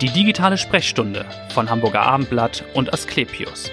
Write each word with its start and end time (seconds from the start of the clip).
Die 0.00 0.10
digitale 0.10 0.58
Sprechstunde 0.58 1.24
von 1.50 1.70
Hamburger 1.70 2.02
Abendblatt 2.02 2.64
und 2.74 2.92
Asklepios. 2.92 3.70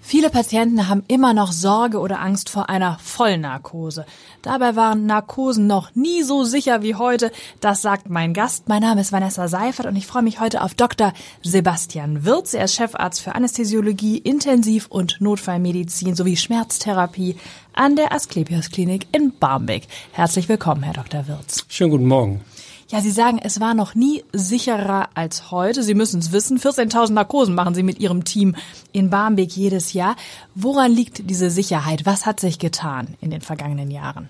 Viele 0.00 0.30
Patienten 0.30 0.88
haben 0.88 1.02
immer 1.08 1.32
noch 1.32 1.52
Sorge 1.52 1.98
oder 1.98 2.20
Angst 2.20 2.50
vor 2.50 2.68
einer 2.68 2.98
Vollnarkose. 3.02 4.04
Dabei 4.42 4.76
waren 4.76 5.06
Narkosen 5.06 5.66
noch 5.66 5.94
nie 5.94 6.22
so 6.22 6.44
sicher 6.44 6.82
wie 6.82 6.94
heute. 6.94 7.32
Das 7.60 7.82
sagt 7.82 8.10
mein 8.10 8.34
Gast. 8.34 8.68
Mein 8.68 8.82
Name 8.82 9.00
ist 9.00 9.10
Vanessa 9.10 9.48
Seifert 9.48 9.86
und 9.86 9.96
ich 9.96 10.06
freue 10.06 10.22
mich 10.22 10.38
heute 10.38 10.62
auf 10.62 10.74
Dr. 10.74 11.12
Sebastian 11.42 12.24
Wirz. 12.24 12.52
Er 12.52 12.66
ist 12.66 12.76
Chefarzt 12.76 13.22
für 13.22 13.34
Anästhesiologie, 13.34 14.18
Intensiv- 14.18 14.86
und 14.88 15.20
Notfallmedizin 15.20 16.14
sowie 16.14 16.36
Schmerztherapie 16.36 17.36
an 17.72 17.96
der 17.96 18.12
Asklepios 18.12 18.70
Klinik 18.70 19.08
in 19.12 19.32
Barmbek. 19.38 19.88
Herzlich 20.12 20.48
willkommen, 20.48 20.82
Herr 20.82 20.94
Dr. 20.94 21.26
Wirz. 21.26 21.64
Schönen 21.68 21.90
guten 21.90 22.06
Morgen. 22.06 22.44
Ja, 22.88 23.00
Sie 23.00 23.10
sagen, 23.10 23.40
es 23.42 23.58
war 23.58 23.74
noch 23.74 23.96
nie 23.96 24.22
sicherer 24.32 25.08
als 25.14 25.50
heute. 25.50 25.82
Sie 25.82 25.94
müssen 25.94 26.20
es 26.20 26.30
wissen. 26.30 26.58
14.000 26.58 27.12
Narkosen 27.12 27.54
machen 27.54 27.74
Sie 27.74 27.82
mit 27.82 27.98
Ihrem 27.98 28.22
Team 28.22 28.54
in 28.92 29.10
Barmbek 29.10 29.56
jedes 29.56 29.92
Jahr. 29.92 30.14
Woran 30.54 30.92
liegt 30.92 31.28
diese 31.28 31.50
Sicherheit? 31.50 32.06
Was 32.06 32.26
hat 32.26 32.38
sich 32.38 32.60
getan 32.60 33.08
in 33.20 33.30
den 33.30 33.40
vergangenen 33.40 33.90
Jahren? 33.90 34.28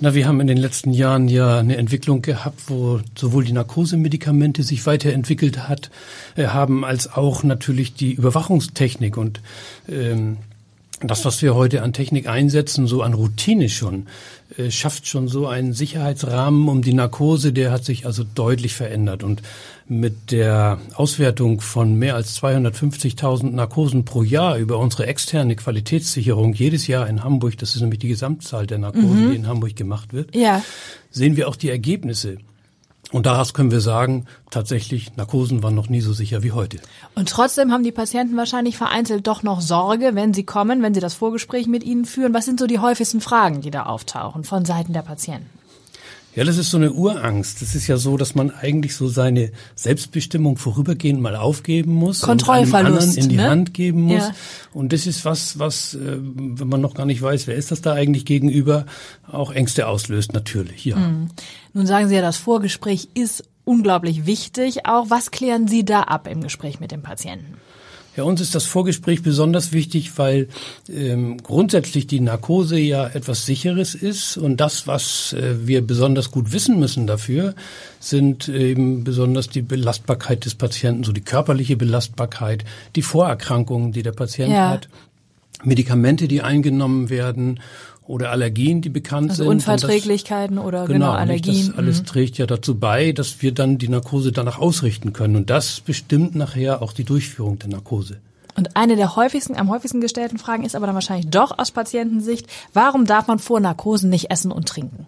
Na, 0.00 0.14
wir 0.14 0.26
haben 0.26 0.40
in 0.40 0.46
den 0.46 0.56
letzten 0.56 0.92
Jahren 0.92 1.28
ja 1.28 1.58
eine 1.58 1.76
Entwicklung 1.76 2.22
gehabt, 2.22 2.62
wo 2.68 3.00
sowohl 3.16 3.44
die 3.44 3.52
Narkosemedikamente 3.52 4.62
sich 4.62 4.86
weiterentwickelt 4.86 5.68
hat, 5.68 5.90
äh, 6.36 6.46
haben, 6.46 6.86
als 6.86 7.12
auch 7.12 7.42
natürlich 7.44 7.94
die 7.94 8.12
Überwachungstechnik 8.12 9.18
und 9.18 9.40
ähm, 9.88 10.38
das, 11.08 11.24
was 11.24 11.42
wir 11.42 11.54
heute 11.54 11.82
an 11.82 11.92
Technik 11.92 12.28
einsetzen, 12.28 12.86
so 12.86 13.02
an 13.02 13.14
Routine 13.14 13.68
schon, 13.68 14.06
äh, 14.56 14.70
schafft 14.70 15.06
schon 15.06 15.28
so 15.28 15.46
einen 15.46 15.72
Sicherheitsrahmen 15.72 16.68
um 16.68 16.82
die 16.82 16.94
Narkose, 16.94 17.52
der 17.52 17.70
hat 17.70 17.84
sich 17.84 18.06
also 18.06 18.24
deutlich 18.24 18.74
verändert. 18.74 19.22
Und 19.22 19.42
mit 19.86 20.30
der 20.30 20.78
Auswertung 20.94 21.60
von 21.60 21.96
mehr 21.96 22.14
als 22.14 22.40
250.000 22.42 23.50
Narkosen 23.50 24.04
pro 24.04 24.22
Jahr 24.22 24.56
über 24.56 24.78
unsere 24.78 25.06
externe 25.06 25.56
Qualitätssicherung 25.56 26.54
jedes 26.54 26.86
Jahr 26.86 27.06
in 27.08 27.22
Hamburg, 27.22 27.58
das 27.58 27.74
ist 27.74 27.82
nämlich 27.82 28.00
die 28.00 28.08
Gesamtzahl 28.08 28.66
der 28.66 28.78
Narkosen, 28.78 29.26
mhm. 29.26 29.30
die 29.30 29.36
in 29.36 29.46
Hamburg 29.46 29.76
gemacht 29.76 30.12
wird, 30.12 30.34
ja. 30.34 30.62
sehen 31.10 31.36
wir 31.36 31.48
auch 31.48 31.56
die 31.56 31.68
Ergebnisse. 31.70 32.38
Und 33.14 33.26
daraus 33.26 33.54
können 33.54 33.70
wir 33.70 33.80
sagen, 33.80 34.26
tatsächlich, 34.50 35.14
Narkosen 35.16 35.62
waren 35.62 35.76
noch 35.76 35.88
nie 35.88 36.00
so 36.00 36.12
sicher 36.12 36.42
wie 36.42 36.50
heute. 36.50 36.78
Und 37.14 37.28
trotzdem 37.28 37.70
haben 37.70 37.84
die 37.84 37.92
Patienten 37.92 38.36
wahrscheinlich 38.36 38.76
vereinzelt 38.76 39.28
doch 39.28 39.44
noch 39.44 39.60
Sorge, 39.60 40.16
wenn 40.16 40.34
sie 40.34 40.42
kommen, 40.42 40.82
wenn 40.82 40.94
sie 40.94 41.00
das 41.00 41.14
Vorgespräch 41.14 41.68
mit 41.68 41.84
ihnen 41.84 42.06
führen. 42.06 42.34
Was 42.34 42.44
sind 42.44 42.58
so 42.58 42.66
die 42.66 42.80
häufigsten 42.80 43.20
Fragen, 43.20 43.60
die 43.60 43.70
da 43.70 43.84
auftauchen 43.84 44.42
von 44.42 44.64
Seiten 44.64 44.94
der 44.94 45.02
Patienten? 45.02 45.48
Ja, 46.34 46.42
das 46.44 46.58
ist 46.58 46.70
so 46.70 46.76
eine 46.76 46.92
Urangst. 46.92 47.62
Das 47.62 47.74
ist 47.74 47.86
ja 47.86 47.96
so, 47.96 48.16
dass 48.16 48.34
man 48.34 48.50
eigentlich 48.50 48.96
so 48.96 49.08
seine 49.08 49.52
Selbstbestimmung 49.76 50.56
vorübergehend 50.56 51.20
mal 51.20 51.36
aufgeben 51.36 51.92
muss 51.92 52.22
Kontrollverlust, 52.22 53.02
anderen 53.02 53.16
in 53.16 53.28
die 53.28 53.36
ne? 53.36 53.48
Hand 53.48 53.74
geben 53.74 54.02
muss. 54.02 54.22
Ja. 54.22 54.34
Und 54.72 54.92
das 54.92 55.06
ist 55.06 55.24
was, 55.24 55.58
was, 55.58 55.94
äh, 55.94 56.18
wenn 56.18 56.68
man 56.68 56.80
noch 56.80 56.94
gar 56.94 57.06
nicht 57.06 57.22
weiß, 57.22 57.46
wer 57.46 57.54
ist 57.54 57.70
das 57.70 57.82
da 57.82 57.92
eigentlich 57.92 58.24
gegenüber, 58.24 58.86
auch 59.30 59.52
Ängste 59.52 59.86
auslöst, 59.86 60.32
natürlich, 60.32 60.84
ja. 60.84 60.96
Mhm. 60.96 61.28
Nun 61.72 61.86
sagen 61.86 62.08
Sie 62.08 62.14
ja, 62.14 62.22
das 62.22 62.36
Vorgespräch 62.36 63.08
ist 63.14 63.44
unglaublich 63.64 64.26
wichtig. 64.26 64.86
Auch 64.86 65.10
was 65.10 65.30
klären 65.30 65.68
Sie 65.68 65.84
da 65.84 66.02
ab 66.02 66.28
im 66.28 66.40
Gespräch 66.40 66.80
mit 66.80 66.90
dem 66.90 67.02
Patienten? 67.02 67.56
Ja, 68.16 68.22
uns 68.24 68.40
ist 68.40 68.54
das 68.54 68.64
Vorgespräch 68.64 69.22
besonders 69.22 69.72
wichtig, 69.72 70.12
weil 70.16 70.48
ähm, 70.88 71.38
grundsätzlich 71.42 72.06
die 72.06 72.20
Narkose 72.20 72.78
ja 72.78 73.06
etwas 73.08 73.44
Sicheres 73.44 73.94
ist 73.94 74.36
und 74.36 74.58
das, 74.58 74.86
was 74.86 75.32
äh, 75.32 75.66
wir 75.66 75.84
besonders 75.84 76.30
gut 76.30 76.52
wissen 76.52 76.78
müssen 76.78 77.06
dafür, 77.06 77.54
sind 77.98 78.48
eben 78.48 79.02
besonders 79.02 79.48
die 79.48 79.62
Belastbarkeit 79.62 80.44
des 80.44 80.54
Patienten, 80.54 81.02
so 81.02 81.12
die 81.12 81.22
körperliche 81.22 81.76
Belastbarkeit, 81.76 82.64
die 82.94 83.02
Vorerkrankungen, 83.02 83.92
die 83.92 84.02
der 84.02 84.12
Patient 84.12 84.52
ja. 84.52 84.70
hat, 84.70 84.88
Medikamente, 85.64 86.28
die 86.28 86.42
eingenommen 86.42 87.10
werden 87.10 87.60
oder 88.06 88.30
Allergien, 88.30 88.82
die 88.82 88.88
bekannt 88.88 89.30
also 89.30 89.44
sind. 89.44 89.52
Unverträglichkeiten 89.52 90.56
das, 90.56 90.64
oder 90.64 90.86
genau, 90.86 90.92
genau 90.92 91.12
Allergien. 91.12 91.54
Nicht, 91.54 91.68
das 91.70 91.78
alles 91.78 92.00
mhm. 92.00 92.06
trägt 92.06 92.38
ja 92.38 92.46
dazu 92.46 92.74
bei, 92.74 93.12
dass 93.12 93.42
wir 93.42 93.52
dann 93.52 93.78
die 93.78 93.88
Narkose 93.88 94.32
danach 94.32 94.58
ausrichten 94.58 95.12
können. 95.12 95.36
Und 95.36 95.50
das 95.50 95.80
bestimmt 95.80 96.34
nachher 96.34 96.82
auch 96.82 96.92
die 96.92 97.04
Durchführung 97.04 97.58
der 97.58 97.70
Narkose. 97.70 98.18
Und 98.56 98.76
eine 98.76 98.96
der 98.96 99.16
häufigsten, 99.16 99.56
am 99.56 99.68
häufigsten 99.68 100.00
gestellten 100.00 100.38
Fragen 100.38 100.64
ist 100.64 100.76
aber 100.76 100.86
dann 100.86 100.94
wahrscheinlich 100.94 101.28
doch 101.28 101.58
aus 101.58 101.72
Patientensicht, 101.72 102.46
warum 102.72 103.04
darf 103.04 103.26
man 103.26 103.38
vor 103.38 103.58
Narkosen 103.58 104.10
nicht 104.10 104.30
essen 104.30 104.52
und 104.52 104.68
trinken? 104.68 105.06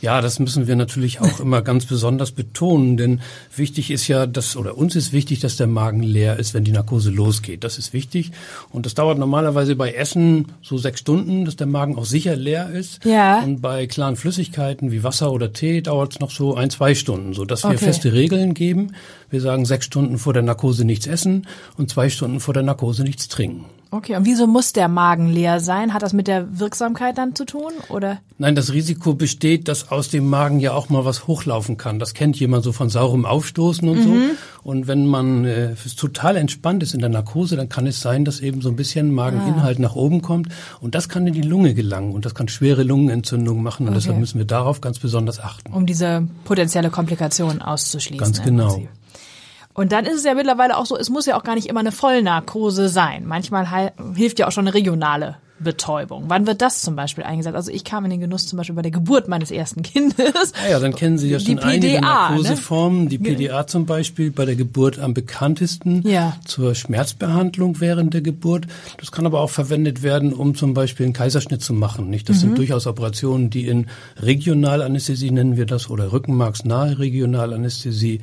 Ja, 0.00 0.20
das 0.20 0.38
müssen 0.38 0.66
wir 0.66 0.76
natürlich 0.76 1.20
auch 1.20 1.40
immer 1.40 1.62
ganz 1.62 1.86
besonders 1.86 2.30
betonen, 2.32 2.96
denn 2.96 3.20
wichtig 3.54 3.90
ist 3.90 4.06
ja, 4.08 4.26
dass, 4.26 4.56
oder 4.56 4.76
uns 4.76 4.94
ist 4.96 5.12
wichtig, 5.12 5.40
dass 5.40 5.56
der 5.56 5.66
Magen 5.66 6.02
leer 6.02 6.38
ist, 6.38 6.54
wenn 6.54 6.64
die 6.64 6.72
Narkose 6.72 7.10
losgeht. 7.10 7.64
Das 7.64 7.78
ist 7.78 7.92
wichtig. 7.92 8.30
Und 8.70 8.86
das 8.86 8.94
dauert 8.94 9.18
normalerweise 9.18 9.74
bei 9.76 9.92
Essen 9.92 10.52
so 10.62 10.78
sechs 10.78 11.00
Stunden, 11.00 11.44
dass 11.44 11.56
der 11.56 11.66
Magen 11.66 11.96
auch 11.96 12.04
sicher 12.04 12.36
leer 12.36 12.70
ist. 12.70 13.04
Ja. 13.04 13.42
Und 13.42 13.60
bei 13.60 13.86
klaren 13.86 14.16
Flüssigkeiten 14.16 14.92
wie 14.92 15.02
Wasser 15.02 15.32
oder 15.32 15.52
Tee 15.52 15.80
dauert 15.80 16.12
es 16.12 16.20
noch 16.20 16.30
so 16.30 16.54
ein, 16.54 16.70
zwei 16.70 16.94
Stunden, 16.94 17.34
so 17.34 17.44
dass 17.44 17.64
wir 17.64 17.70
okay. 17.70 17.78
feste 17.78 18.12
Regeln 18.12 18.54
geben. 18.54 18.94
Wir 19.30 19.40
sagen 19.40 19.64
sechs 19.64 19.86
Stunden 19.86 20.18
vor 20.18 20.32
der 20.32 20.42
Narkose 20.42 20.84
nichts 20.84 21.06
essen 21.06 21.46
und 21.76 21.90
zwei 21.90 22.08
Stunden 22.08 22.40
vor 22.40 22.54
der 22.54 22.62
Narkose 22.62 23.02
nichts 23.02 23.28
trinken. 23.28 23.66
Okay, 23.90 24.16
und 24.16 24.26
wieso 24.26 24.46
muss 24.46 24.74
der 24.74 24.88
Magen 24.88 25.28
leer 25.28 25.60
sein? 25.60 25.94
Hat 25.94 26.02
das 26.02 26.12
mit 26.12 26.28
der 26.28 26.58
Wirksamkeit 26.58 27.16
dann 27.16 27.34
zu 27.34 27.46
tun, 27.46 27.72
oder? 27.88 28.20
Nein, 28.36 28.54
das 28.54 28.72
Risiko 28.72 29.14
besteht, 29.14 29.66
dass 29.66 29.90
aus 29.90 30.10
dem 30.10 30.28
Magen 30.28 30.60
ja 30.60 30.74
auch 30.74 30.90
mal 30.90 31.06
was 31.06 31.26
hochlaufen 31.26 31.78
kann. 31.78 31.98
Das 31.98 32.12
kennt 32.12 32.38
jemand 32.38 32.64
so 32.64 32.72
von 32.72 32.90
saurem 32.90 33.24
Aufstoßen 33.24 33.88
und 33.88 33.98
mhm. 33.98 34.02
so. 34.02 34.12
Und 34.62 34.88
wenn 34.88 35.06
man 35.06 35.46
äh, 35.46 35.74
total 35.96 36.36
entspannt 36.36 36.82
ist 36.82 36.92
in 36.92 37.00
der 37.00 37.08
Narkose, 37.08 37.56
dann 37.56 37.70
kann 37.70 37.86
es 37.86 38.00
sein, 38.02 38.26
dass 38.26 38.40
eben 38.40 38.60
so 38.60 38.68
ein 38.68 38.76
bisschen 38.76 39.14
Mageninhalt 39.14 39.78
ah. 39.78 39.82
nach 39.82 39.94
oben 39.94 40.20
kommt. 40.20 40.48
Und 40.80 40.94
das 40.94 41.08
kann 41.08 41.26
in 41.26 41.32
die 41.32 41.42
Lunge 41.42 41.72
gelangen 41.72 42.12
und 42.12 42.26
das 42.26 42.34
kann 42.34 42.48
schwere 42.48 42.82
Lungenentzündungen 42.82 43.62
machen. 43.62 43.84
Und 43.84 43.94
okay. 43.94 44.00
deshalb 44.00 44.18
müssen 44.18 44.36
wir 44.36 44.46
darauf 44.46 44.82
ganz 44.82 44.98
besonders 44.98 45.40
achten. 45.40 45.72
Um 45.72 45.86
diese 45.86 46.28
potenzielle 46.44 46.90
Komplikation 46.90 47.62
auszuschließen. 47.62 48.22
Ganz 48.22 48.42
genau. 48.42 48.82
Und 49.78 49.92
dann 49.92 50.06
ist 50.06 50.16
es 50.16 50.24
ja 50.24 50.34
mittlerweile 50.34 50.76
auch 50.76 50.86
so, 50.86 50.96
es 50.96 51.08
muss 51.08 51.26
ja 51.26 51.38
auch 51.38 51.44
gar 51.44 51.54
nicht 51.54 51.68
immer 51.68 51.78
eine 51.78 51.92
Vollnarkose 51.92 52.88
sein. 52.88 53.26
Manchmal 53.26 53.92
hilft 54.16 54.40
ja 54.40 54.48
auch 54.48 54.50
schon 54.50 54.66
eine 54.66 54.74
regionale 54.74 55.36
Betäubung. 55.60 56.24
Wann 56.28 56.46
wird 56.46 56.62
das 56.62 56.82
zum 56.82 56.94
Beispiel 56.96 57.24
eingesetzt? 57.24 57.56
Also 57.56 57.70
ich 57.70 57.84
kam 57.84 58.04
in 58.04 58.10
den 58.10 58.20
Genuss 58.20 58.46
zum 58.46 58.56
Beispiel 58.56 58.76
bei 58.76 58.82
der 58.82 58.90
Geburt 58.90 59.28
meines 59.28 59.50
ersten 59.50 59.82
Kindes. 59.82 60.52
Ja, 60.64 60.70
ja 60.70 60.80
dann 60.80 60.94
kennen 60.94 61.18
Sie 61.18 61.30
ja 61.30 61.40
schon 61.40 61.56
PDA, 61.56 61.66
einige 61.66 61.94
ne? 61.94 62.00
Narkoseformen. 62.00 63.04
Ne? 63.04 63.08
Die 63.08 63.18
PDA 63.18 63.66
zum 63.66 63.86
Beispiel 63.86 64.30
bei 64.30 64.44
der 64.44 64.56
Geburt 64.56 64.98
am 64.98 65.14
bekanntesten 65.14 66.02
ja. 66.06 66.36
zur 66.44 66.74
Schmerzbehandlung 66.74 67.80
während 67.80 68.14
der 68.14 68.20
Geburt. 68.20 68.66
Das 68.98 69.10
kann 69.10 69.26
aber 69.26 69.40
auch 69.40 69.50
verwendet 69.50 70.02
werden, 70.02 70.32
um 70.32 70.54
zum 70.54 70.74
Beispiel 70.74 71.06
einen 71.06 71.12
Kaiserschnitt 71.12 71.62
zu 71.62 71.72
machen. 71.72 72.08
Nicht? 72.08 72.28
Das 72.28 72.36
mhm. 72.36 72.40
sind 72.40 72.58
durchaus 72.58 72.86
Operationen, 72.86 73.50
die 73.50 73.66
in 73.66 73.86
Regionalanästhesie 74.16 75.30
nennen 75.30 75.56
wir 75.56 75.66
das 75.66 75.90
oder 75.90 76.12
rückenmarksnahe 76.12 76.98
Regionalanästhesie 76.98 78.20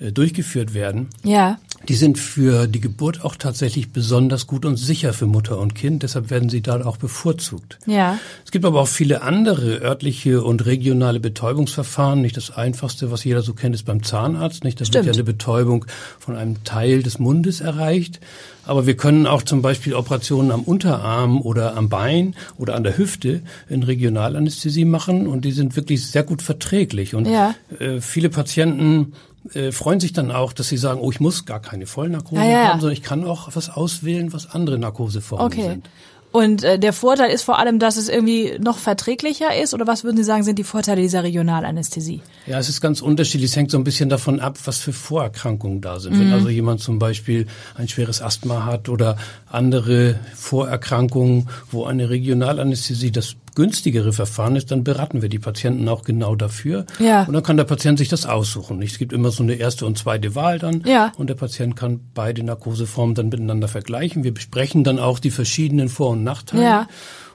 durchgeführt 0.00 0.74
werden. 0.74 1.08
Ja. 1.24 1.58
Die 1.88 1.94
sind 1.94 2.18
für 2.18 2.66
die 2.66 2.80
Geburt 2.80 3.24
auch 3.24 3.36
tatsächlich 3.36 3.92
besonders 3.92 4.46
gut 4.46 4.64
und 4.64 4.76
sicher 4.76 5.12
für 5.12 5.26
Mutter 5.26 5.58
und 5.58 5.74
Kind. 5.74 6.02
Deshalb 6.02 6.30
werden 6.30 6.48
sie 6.48 6.60
da 6.62 6.84
auch 6.84 6.96
bevorzugt. 6.96 7.78
Ja. 7.86 8.18
Es 8.44 8.50
gibt 8.50 8.64
aber 8.64 8.80
auch 8.80 8.88
viele 8.88 9.22
andere 9.22 9.80
örtliche 9.82 10.42
und 10.42 10.66
regionale 10.66 11.20
Betäubungsverfahren. 11.20 12.20
Nicht 12.20 12.36
das 12.36 12.50
einfachste, 12.50 13.10
was 13.10 13.24
jeder 13.24 13.42
so 13.42 13.54
kennt, 13.54 13.74
ist 13.74 13.84
beim 13.84 14.02
Zahnarzt. 14.02 14.64
Nicht, 14.64 14.78
Stimmt. 14.78 14.94
wird 14.94 15.06
ja 15.06 15.12
eine 15.12 15.24
Betäubung 15.24 15.86
von 16.18 16.34
einem 16.36 16.64
Teil 16.64 17.02
des 17.02 17.18
Mundes 17.18 17.60
erreicht. 17.60 18.20
Aber 18.64 18.86
wir 18.86 18.96
können 18.96 19.26
auch 19.26 19.42
zum 19.42 19.62
Beispiel 19.62 19.94
Operationen 19.94 20.50
am 20.50 20.62
Unterarm 20.62 21.40
oder 21.40 21.76
am 21.76 21.88
Bein 21.88 22.34
oder 22.58 22.74
an 22.74 22.82
der 22.82 22.98
Hüfte 22.98 23.42
in 23.68 23.84
Regionalanästhesie 23.84 24.84
machen 24.84 25.28
und 25.28 25.44
die 25.44 25.52
sind 25.52 25.76
wirklich 25.76 26.04
sehr 26.04 26.24
gut 26.24 26.42
verträglich. 26.42 27.14
Und 27.14 27.28
ja. 27.28 27.54
äh, 27.78 28.00
viele 28.00 28.28
Patienten 28.28 29.12
äh, 29.54 29.72
freuen 29.72 30.00
sich 30.00 30.12
dann 30.12 30.30
auch, 30.30 30.52
dass 30.52 30.68
sie 30.68 30.76
sagen, 30.76 31.00
oh, 31.00 31.10
ich 31.10 31.20
muss 31.20 31.44
gar 31.44 31.60
keine 31.60 31.86
Vollnarkose 31.86 32.40
ah, 32.40 32.44
ja, 32.44 32.68
haben, 32.68 32.80
sondern 32.80 32.94
ich 32.94 33.02
kann 33.02 33.24
auch 33.24 33.54
was 33.54 33.70
auswählen, 33.70 34.32
was 34.32 34.50
andere 34.50 34.78
Narkoseformen 34.78 35.46
okay. 35.46 35.68
sind. 35.68 35.88
Und 36.32 36.64
äh, 36.64 36.78
der 36.78 36.92
Vorteil 36.92 37.30
ist 37.30 37.44
vor 37.44 37.58
allem, 37.58 37.78
dass 37.78 37.96
es 37.96 38.10
irgendwie 38.10 38.58
noch 38.58 38.76
verträglicher 38.76 39.56
ist? 39.58 39.72
Oder 39.72 39.86
was 39.86 40.04
würden 40.04 40.18
Sie 40.18 40.22
sagen, 40.22 40.42
sind 40.42 40.58
die 40.58 40.64
Vorteile 40.64 41.00
dieser 41.00 41.22
Regionalanästhesie? 41.24 42.20
Ja, 42.46 42.58
es 42.58 42.68
ist 42.68 42.82
ganz 42.82 43.00
unterschiedlich. 43.00 43.50
Es 43.50 43.56
hängt 43.56 43.70
so 43.70 43.78
ein 43.78 43.84
bisschen 43.84 44.10
davon 44.10 44.38
ab, 44.38 44.58
was 44.66 44.76
für 44.76 44.92
Vorerkrankungen 44.92 45.80
da 45.80 45.98
sind. 45.98 46.14
Mhm. 46.14 46.20
Wenn 46.20 46.32
also 46.34 46.50
jemand 46.50 46.80
zum 46.80 46.98
Beispiel 46.98 47.46
ein 47.74 47.88
schweres 47.88 48.20
Asthma 48.20 48.66
hat 48.66 48.90
oder 48.90 49.16
andere 49.50 50.18
Vorerkrankungen, 50.34 51.48
wo 51.70 51.84
eine 51.84 52.10
Regionalanästhesie 52.10 53.12
das 53.12 53.36
günstigere 53.56 54.12
Verfahren 54.12 54.54
ist, 54.54 54.70
dann 54.70 54.84
beraten 54.84 55.22
wir 55.22 55.28
die 55.28 55.40
Patienten 55.40 55.88
auch 55.88 56.02
genau 56.02 56.36
dafür. 56.36 56.86
Ja. 57.00 57.24
Und 57.24 57.32
dann 57.32 57.42
kann 57.42 57.56
der 57.56 57.64
Patient 57.64 57.98
sich 57.98 58.08
das 58.08 58.26
aussuchen. 58.26 58.80
Es 58.82 58.98
gibt 58.98 59.12
immer 59.12 59.32
so 59.32 59.42
eine 59.42 59.54
erste 59.54 59.86
und 59.86 59.98
zweite 59.98 60.36
Wahl 60.36 60.60
dann. 60.60 60.82
Ja. 60.86 61.12
Und 61.16 61.28
der 61.28 61.34
Patient 61.34 61.74
kann 61.74 62.00
beide 62.14 62.44
Narkoseformen 62.44 63.16
dann 63.16 63.30
miteinander 63.30 63.66
vergleichen. 63.66 64.22
Wir 64.22 64.32
besprechen 64.32 64.84
dann 64.84 65.00
auch 65.00 65.18
die 65.18 65.32
verschiedenen 65.32 65.88
Vor- 65.88 66.10
und 66.10 66.22
Nachteile. 66.22 66.62
Ja. 66.62 66.88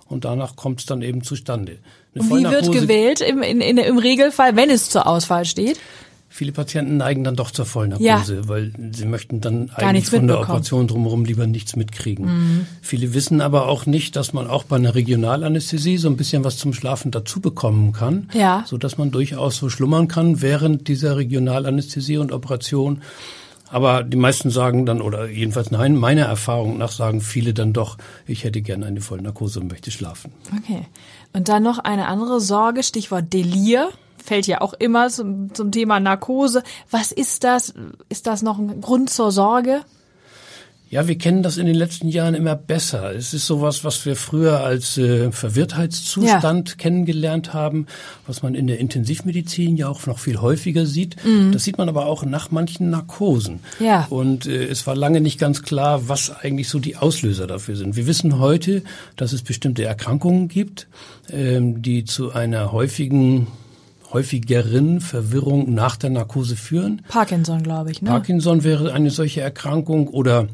Und 0.07 0.23
danach 0.23 0.55
kommt 0.55 0.81
es 0.81 0.85
dann 0.85 1.01
eben 1.01 1.23
zustande. 1.23 1.79
und 2.13 2.29
wie 2.29 2.43
wird 2.43 2.71
gewählt 2.71 3.21
im, 3.21 3.41
in, 3.41 3.59
in, 3.59 3.77
im 3.77 3.97
Regelfall, 3.97 4.55
wenn 4.55 4.69
es 4.69 4.89
zur 4.89 5.07
Auswahl 5.07 5.45
steht? 5.45 5.79
Viele 6.33 6.53
Patienten 6.53 6.95
neigen 6.95 7.25
dann 7.25 7.35
doch 7.35 7.51
zur 7.51 7.65
Vollnarkose, 7.65 8.35
ja. 8.35 8.47
weil 8.47 8.71
sie 8.93 9.05
möchten 9.05 9.41
dann 9.41 9.69
eigentlich 9.71 10.05
von 10.05 10.27
der 10.27 10.39
Operation 10.39 10.87
drumherum 10.87 11.25
lieber 11.25 11.45
nichts 11.45 11.75
mitkriegen. 11.75 12.25
Mhm. 12.25 12.67
Viele 12.81 13.13
wissen 13.13 13.41
aber 13.41 13.67
auch 13.67 13.85
nicht, 13.85 14.15
dass 14.15 14.31
man 14.31 14.47
auch 14.47 14.63
bei 14.63 14.77
einer 14.77 14.95
Regionalanästhesie 14.95 15.97
so 15.97 16.07
ein 16.07 16.15
bisschen 16.15 16.45
was 16.45 16.55
zum 16.55 16.73
Schlafen 16.73 17.11
dazu 17.11 17.41
bekommen 17.41 17.91
kann, 17.91 18.29
ja. 18.33 18.63
so 18.65 18.77
dass 18.77 18.97
man 18.97 19.11
durchaus 19.11 19.57
so 19.57 19.67
schlummern 19.67 20.07
kann 20.07 20.41
während 20.41 20.87
dieser 20.87 21.17
Regionalanästhesie 21.17 22.17
und 22.17 22.31
Operation. 22.31 23.01
Aber 23.69 24.03
die 24.03 24.17
meisten 24.17 24.51
sagen 24.51 24.85
dann, 24.85 25.01
oder 25.01 25.27
jedenfalls 25.27 25.69
nein, 25.69 25.97
meiner 25.97 26.23
Erfahrung 26.23 26.77
nach 26.77 26.93
sagen 26.93 27.19
viele 27.19 27.53
dann 27.53 27.73
doch, 27.73 27.97
ich 28.25 28.45
hätte 28.45 28.61
gerne 28.61 28.85
eine 28.85 29.01
Vollnarkose 29.01 29.59
und 29.59 29.69
möchte 29.69 29.91
schlafen. 29.91 30.31
Okay. 30.57 30.85
Und 31.33 31.49
dann 31.49 31.63
noch 31.63 31.79
eine 31.79 32.07
andere 32.07 32.39
Sorge, 32.39 32.83
Stichwort 32.83 33.33
Delir 33.33 33.89
fällt 34.23 34.47
ja 34.47 34.61
auch 34.61 34.73
immer 34.73 35.09
zum, 35.09 35.53
zum 35.53 35.71
Thema 35.71 35.99
Narkose. 35.99 36.63
Was 36.89 37.11
ist 37.11 37.43
das? 37.43 37.73
Ist 38.09 38.27
das 38.27 38.41
noch 38.41 38.57
ein 38.57 38.81
Grund 38.81 39.09
zur 39.09 39.31
Sorge? 39.31 39.81
Ja, 40.91 41.07
wir 41.07 41.17
kennen 41.17 41.41
das 41.41 41.55
in 41.55 41.67
den 41.67 41.75
letzten 41.75 42.09
Jahren 42.09 42.33
immer 42.33 42.57
besser. 42.57 43.15
Es 43.15 43.33
ist 43.33 43.47
sowas, 43.47 43.85
was 43.85 44.05
wir 44.05 44.17
früher 44.17 44.59
als 44.59 44.97
äh, 44.97 45.31
Verwirrtheitszustand 45.31 46.69
ja. 46.69 46.75
kennengelernt 46.75 47.53
haben, 47.53 47.87
was 48.27 48.43
man 48.43 48.55
in 48.55 48.67
der 48.67 48.79
Intensivmedizin 48.79 49.77
ja 49.77 49.87
auch 49.87 50.05
noch 50.05 50.19
viel 50.19 50.41
häufiger 50.41 50.85
sieht. 50.85 51.15
Mhm. 51.23 51.53
Das 51.53 51.63
sieht 51.63 51.77
man 51.77 51.87
aber 51.87 52.07
auch 52.07 52.25
nach 52.25 52.51
manchen 52.51 52.89
Narkosen. 52.89 53.61
Ja. 53.79 54.05
Und 54.09 54.47
äh, 54.47 54.65
es 54.65 54.85
war 54.85 54.97
lange 54.97 55.21
nicht 55.21 55.39
ganz 55.39 55.63
klar, 55.63 56.09
was 56.09 56.29
eigentlich 56.29 56.67
so 56.67 56.77
die 56.77 56.97
Auslöser 56.97 57.47
dafür 57.47 57.77
sind. 57.77 57.95
Wir 57.95 58.05
wissen 58.05 58.37
heute, 58.37 58.83
dass 59.15 59.31
es 59.31 59.43
bestimmte 59.43 59.85
Erkrankungen 59.85 60.49
gibt, 60.49 60.89
ähm, 61.29 61.81
die 61.81 62.03
zu 62.03 62.33
einer 62.33 62.73
häufigen 62.73 63.47
häufigeren 64.13 65.01
Verwirrung 65.01 65.73
nach 65.73 65.95
der 65.95 66.09
Narkose 66.09 66.55
führen. 66.55 67.01
Parkinson, 67.07 67.63
glaube 67.63 67.91
ich. 67.91 68.01
Ne? 68.01 68.09
Parkinson 68.09 68.63
wäre 68.63 68.93
eine 68.93 69.09
solche 69.09 69.41
Erkrankung 69.41 70.07
oder 70.07 70.47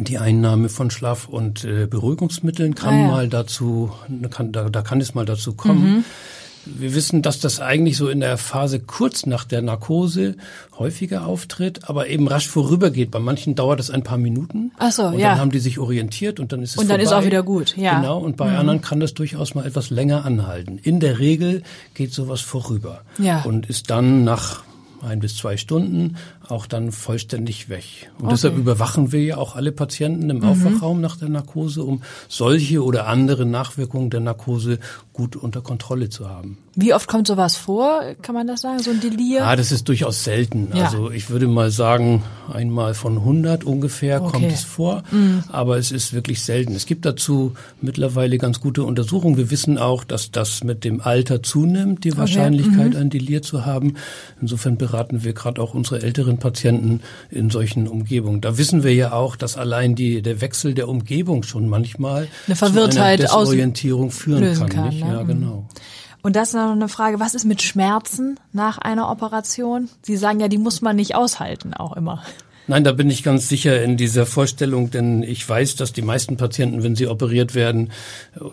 die 0.00 0.18
Einnahme 0.18 0.68
von 0.68 0.90
Schlaf- 0.90 1.28
und 1.28 1.64
äh, 1.64 1.86
Beruhigungsmitteln 1.86 2.74
kann 2.74 2.94
ah, 2.94 3.00
ja. 3.00 3.06
mal 3.06 3.28
dazu, 3.28 3.92
kann, 4.30 4.52
da, 4.52 4.68
da 4.68 4.82
kann 4.82 5.00
es 5.00 5.14
mal 5.14 5.24
dazu 5.24 5.54
kommen. 5.54 5.96
Mhm. 5.96 6.04
Wir 6.66 6.94
wissen, 6.94 7.22
dass 7.22 7.40
das 7.40 7.60
eigentlich 7.60 7.96
so 7.96 8.08
in 8.08 8.20
der 8.20 8.38
Phase 8.38 8.80
kurz 8.80 9.26
nach 9.26 9.44
der 9.44 9.62
Narkose 9.62 10.36
häufiger 10.78 11.26
auftritt, 11.26 11.88
aber 11.88 12.08
eben 12.08 12.26
rasch 12.28 12.48
vorübergeht. 12.48 13.10
Bei 13.10 13.18
manchen 13.18 13.54
dauert 13.54 13.80
es 13.80 13.90
ein 13.90 14.02
paar 14.02 14.18
Minuten. 14.18 14.72
Ach 14.78 14.92
so, 14.92 15.04
und 15.04 15.18
ja. 15.18 15.30
dann 15.30 15.40
haben 15.40 15.50
die 15.50 15.58
sich 15.58 15.78
orientiert 15.78 16.40
und 16.40 16.52
dann 16.52 16.62
ist 16.62 16.72
es 16.72 16.76
Und 16.76 16.88
dann 16.88 17.00
vorbei. 17.00 17.02
ist 17.04 17.12
auch 17.12 17.26
wieder 17.26 17.42
gut, 17.42 17.76
ja. 17.76 18.00
Genau, 18.00 18.18
und 18.18 18.36
bei 18.36 18.50
mhm. 18.50 18.56
anderen 18.56 18.80
kann 18.80 19.00
das 19.00 19.14
durchaus 19.14 19.54
mal 19.54 19.66
etwas 19.66 19.90
länger 19.90 20.24
anhalten. 20.24 20.78
In 20.82 21.00
der 21.00 21.18
Regel 21.18 21.62
geht 21.94 22.12
sowas 22.12 22.40
vorüber. 22.40 23.02
Ja. 23.18 23.42
Und 23.42 23.66
ist 23.66 23.90
dann 23.90 24.24
nach 24.24 24.62
ein 25.02 25.20
bis 25.20 25.36
zwei 25.36 25.56
Stunden 25.56 26.16
auch 26.48 26.66
dann 26.66 26.92
vollständig 26.92 27.68
weg. 27.68 28.10
Und 28.18 28.26
okay. 28.26 28.34
deshalb 28.34 28.56
überwachen 28.56 29.12
wir 29.12 29.22
ja 29.22 29.36
auch 29.36 29.56
alle 29.56 29.72
Patienten 29.72 30.30
im 30.30 30.38
mhm. 30.38 30.44
Aufwachraum 30.44 31.00
nach 31.00 31.16
der 31.16 31.28
Narkose, 31.28 31.82
um 31.82 32.02
solche 32.28 32.82
oder 32.82 33.06
andere 33.06 33.46
Nachwirkungen 33.46 34.10
der 34.10 34.20
Narkose 34.20 34.78
gut 35.12 35.36
unter 35.36 35.60
Kontrolle 35.60 36.08
zu 36.08 36.28
haben. 36.28 36.58
Wie 36.76 36.92
oft 36.92 37.06
kommt 37.06 37.28
sowas 37.28 37.56
vor? 37.56 38.02
Kann 38.20 38.34
man 38.34 38.48
das 38.48 38.62
sagen? 38.62 38.80
So 38.80 38.90
ein 38.90 39.00
Delir? 39.00 39.38
Ja, 39.38 39.54
das 39.54 39.70
ist 39.70 39.88
durchaus 39.88 40.24
selten. 40.24 40.72
Ja. 40.74 40.86
Also 40.86 41.10
ich 41.10 41.30
würde 41.30 41.46
mal 41.46 41.70
sagen, 41.70 42.24
einmal 42.52 42.94
von 42.94 43.18
100 43.18 43.62
ungefähr 43.62 44.20
okay. 44.20 44.32
kommt 44.32 44.52
es 44.52 44.64
vor. 44.64 45.04
Mhm. 45.12 45.44
Aber 45.50 45.78
es 45.78 45.92
ist 45.92 46.12
wirklich 46.12 46.42
selten. 46.42 46.74
Es 46.74 46.86
gibt 46.86 47.06
dazu 47.06 47.52
mittlerweile 47.80 48.38
ganz 48.38 48.60
gute 48.60 48.82
Untersuchungen. 48.82 49.36
Wir 49.36 49.52
wissen 49.52 49.78
auch, 49.78 50.02
dass 50.02 50.32
das 50.32 50.64
mit 50.64 50.82
dem 50.82 51.00
Alter 51.00 51.44
zunimmt, 51.44 52.02
die 52.02 52.16
Wahrscheinlichkeit, 52.16 52.88
okay. 52.88 52.96
mhm. 52.96 53.02
ein 53.02 53.10
Delir 53.10 53.42
zu 53.42 53.64
haben. 53.64 53.94
Insofern 54.40 54.76
beraten 54.76 55.22
wir 55.22 55.32
gerade 55.32 55.62
auch 55.62 55.74
unsere 55.74 56.02
älteren 56.02 56.33
Patienten 56.38 57.00
in 57.30 57.50
solchen 57.50 57.88
Umgebungen. 57.88 58.40
Da 58.40 58.58
wissen 58.58 58.82
wir 58.82 58.94
ja 58.94 59.12
auch, 59.12 59.36
dass 59.36 59.56
allein 59.56 59.94
die, 59.94 60.22
der 60.22 60.40
Wechsel 60.40 60.74
der 60.74 60.88
Umgebung 60.88 61.42
schon 61.42 61.68
manchmal 61.68 62.28
eine 62.46 62.56
Verwirrtheit 62.56 63.20
zu 63.20 63.26
einer 63.30 63.40
Desorientierung 63.40 64.10
führen 64.10 64.54
kann. 64.58 64.68
kann 64.68 64.88
ne? 64.88 64.98
Ja, 65.00 65.22
mhm. 65.22 65.26
genau. 65.26 65.68
Und 66.22 66.36
das 66.36 66.48
ist 66.48 66.54
noch 66.54 66.72
eine 66.72 66.88
Frage, 66.88 67.20
was 67.20 67.34
ist 67.34 67.44
mit 67.44 67.60
Schmerzen 67.60 68.40
nach 68.52 68.78
einer 68.78 69.10
Operation? 69.10 69.90
Sie 70.00 70.16
sagen 70.16 70.40
ja, 70.40 70.48
die 70.48 70.56
muss 70.56 70.80
man 70.80 70.96
nicht 70.96 71.14
aushalten, 71.14 71.74
auch 71.74 71.94
immer. 71.96 72.22
Nein, 72.66 72.82
da 72.82 72.92
bin 72.92 73.10
ich 73.10 73.22
ganz 73.22 73.48
sicher 73.48 73.82
in 73.82 73.96
dieser 73.96 74.24
Vorstellung, 74.24 74.90
denn 74.90 75.22
ich 75.22 75.46
weiß, 75.46 75.76
dass 75.76 75.92
die 75.92 76.02
meisten 76.02 76.36
Patienten, 76.36 76.82
wenn 76.82 76.96
sie 76.96 77.06
operiert 77.06 77.54
werden, 77.54 77.92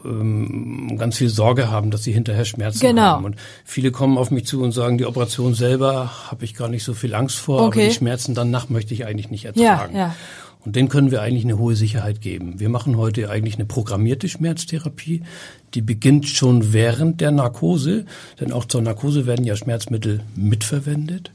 ähm, 0.04 0.98
ganz 0.98 1.18
viel 1.18 1.30
Sorge 1.30 1.72
haben, 1.72 1.92
dass 1.92 2.04
sie 2.04 2.12
hinterher 2.12 2.46
Schmerzen 2.46 2.82
genau. 2.82 3.02
haben. 3.04 3.26
Und 3.26 3.36
viele 3.64 3.92
kommen 3.92 4.18
auf 4.18 4.30
mich 4.30 4.46
zu 4.46 4.62
und 4.62 4.74
sagen, 4.74 4.98
die 4.98 5.06
Operation 5.06 5.54
selber 5.54 6.30
habe 6.30 6.44
ich 6.44 6.56
gar 6.56 6.68
nicht 6.68 6.84
so 6.84 6.94
viel 6.94 7.16
Angst 7.16 7.38
vor, 7.38 7.62
okay. 7.62 7.80
aber 7.80 7.90
die 7.90 7.96
Schmerzen 7.96 8.36
danach 8.36 8.70
möchte 8.70 8.94
ich 8.94 9.06
eigentlich 9.06 9.30
nicht 9.30 9.46
ertragen. 9.46 9.96
Ja, 9.96 10.00
ja. 10.00 10.16
Und 10.64 10.76
denen 10.76 10.90
können 10.90 11.10
wir 11.10 11.22
eigentlich 11.22 11.44
eine 11.44 11.58
hohe 11.58 11.76
Sicherheit 11.76 12.22
geben. 12.22 12.60
Wir 12.60 12.70
machen 12.70 12.98
heute 12.98 13.30
eigentlich 13.30 13.56
eine 13.56 13.66
programmierte 13.66 14.30
Schmerztherapie. 14.30 15.24
Die 15.74 15.82
beginnt 15.82 16.28
schon 16.28 16.72
während 16.72 17.20
der 17.20 17.32
Narkose, 17.32 18.06
denn 18.40 18.52
auch 18.52 18.66
zur 18.66 18.82
Narkose 18.82 19.26
werden 19.26 19.44
ja 19.44 19.56
Schmerzmittel 19.56 20.22
mitverwendet. 20.36 21.32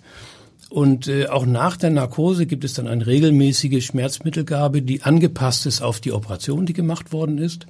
Und 0.68 1.06
äh, 1.06 1.26
auch 1.26 1.46
nach 1.46 1.76
der 1.76 1.90
Narkose 1.90 2.46
gibt 2.46 2.64
es 2.64 2.74
dann 2.74 2.88
eine 2.88 3.06
regelmäßige 3.06 3.84
Schmerzmittelgabe, 3.84 4.82
die 4.82 5.02
angepasst 5.02 5.66
ist 5.66 5.80
auf 5.80 6.00
die 6.00 6.12
Operation, 6.12 6.66
die 6.66 6.72
gemacht 6.72 7.12
worden 7.12 7.38
ist 7.38 7.66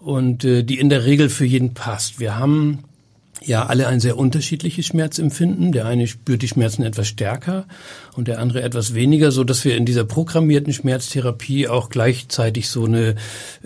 und 0.00 0.44
äh, 0.44 0.62
die 0.62 0.78
in 0.78 0.88
der 0.88 1.04
Regel 1.04 1.28
für 1.30 1.44
jeden 1.44 1.74
passt. 1.74 2.20
Wir 2.20 2.36
haben 2.36 2.84
ja 3.44 3.66
alle 3.66 3.88
ein 3.88 4.00
sehr 4.00 4.16
unterschiedliches 4.16 4.86
Schmerzempfinden. 4.86 5.72
Der 5.72 5.86
eine 5.86 6.06
spürt 6.06 6.42
die 6.42 6.48
Schmerzen 6.48 6.82
etwas 6.82 7.08
stärker 7.08 7.66
und 8.16 8.28
der 8.28 8.38
andere 8.38 8.62
etwas 8.62 8.94
weniger, 8.94 9.32
so 9.32 9.44
dass 9.44 9.64
wir 9.64 9.76
in 9.76 9.84
dieser 9.84 10.04
programmierten 10.04 10.72
Schmerztherapie 10.72 11.68
auch 11.68 11.88
gleichzeitig 11.88 12.68
so 12.68 12.84
eine 12.84 13.16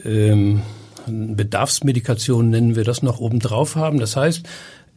ähm, 0.05 0.63
Bedarfsmedikation 1.07 2.51
nennen 2.51 2.77
wir 2.77 2.85
das 2.85 3.03
noch 3.03 3.19
oben 3.19 3.41
drauf 3.41 3.77
haben. 3.77 3.99
Das 3.99 4.17
heißt, 4.17 4.47